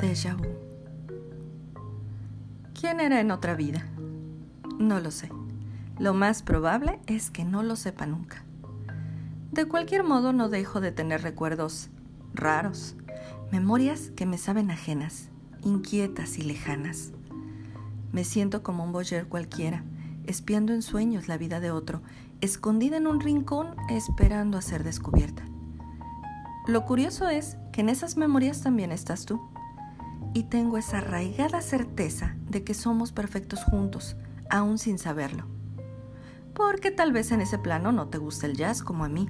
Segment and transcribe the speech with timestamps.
[0.00, 0.36] Déjà.
[2.78, 3.86] ¿Quién era en otra vida?
[4.78, 5.30] No lo sé.
[5.98, 8.44] Lo más probable es que no lo sepa nunca.
[9.52, 11.88] De cualquier modo, no dejo de tener recuerdos
[12.34, 12.94] raros,
[13.50, 15.30] memorias que me saben ajenas,
[15.62, 17.12] inquietas y lejanas.
[18.12, 19.82] Me siento como un boyer cualquiera,
[20.26, 22.02] espiando en sueños la vida de otro,
[22.42, 25.42] escondida en un rincón esperando a ser descubierta.
[26.66, 29.40] Lo curioso es que en esas memorias también estás tú.
[30.34, 34.16] Y tengo esa arraigada certeza de que somos perfectos juntos,
[34.50, 35.46] aún sin saberlo.
[36.54, 39.28] Porque tal vez en ese plano no te gusta el jazz como a mí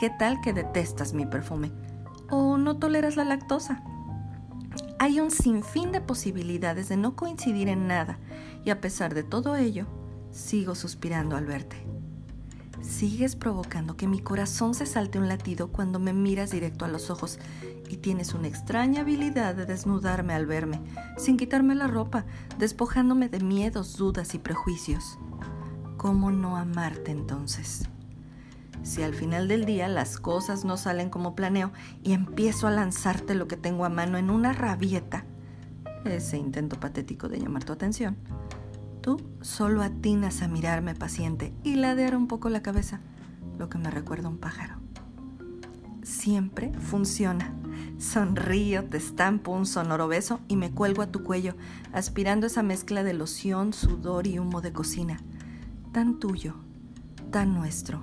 [0.00, 1.72] ¿Qué tal que detestas mi perfume?
[2.30, 3.82] ¿O no toleras la lactosa?
[4.98, 8.18] Hay un sinfín de posibilidades de no coincidir en nada
[8.64, 9.84] y a pesar de todo ello,
[10.30, 11.86] sigo suspirando al verte.
[12.82, 17.10] Sigues provocando que mi corazón se salte un latido cuando me miras directo a los
[17.10, 17.38] ojos
[17.88, 20.80] y tienes una extraña habilidad de desnudarme al verme,
[21.18, 22.24] sin quitarme la ropa,
[22.58, 25.18] despojándome de miedos, dudas y prejuicios.
[25.96, 27.88] ¿Cómo no amarte entonces?
[28.82, 33.34] si al final del día las cosas no salen como planeo y empiezo a lanzarte
[33.34, 35.24] lo que tengo a mano en una rabieta,
[36.04, 38.16] ese intento patético de llamar tu atención,
[39.00, 43.00] tú solo atinas a mirarme paciente y ladear un poco la cabeza,
[43.58, 44.76] lo que me recuerda a un pájaro.
[46.02, 47.54] Siempre funciona.
[47.98, 51.54] Sonrío, te estampo un sonoro beso y me cuelgo a tu cuello,
[51.92, 55.18] aspirando esa mezcla de loción, sudor y humo de cocina.
[55.92, 56.56] Tan tuyo,
[57.30, 58.02] tan nuestro.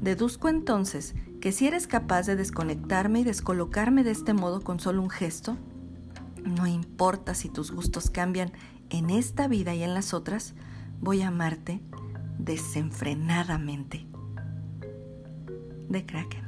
[0.00, 5.02] Deduzco entonces que si eres capaz de desconectarme y descolocarme de este modo con solo
[5.02, 5.56] un gesto,
[6.44, 8.52] no importa si tus gustos cambian
[8.90, 10.54] en esta vida y en las otras,
[11.00, 11.80] voy a amarte
[12.38, 14.06] desenfrenadamente.
[15.88, 16.47] De Kraken.